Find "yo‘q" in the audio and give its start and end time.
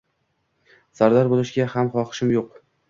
2.39-2.63